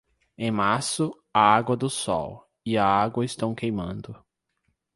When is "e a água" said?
2.65-3.23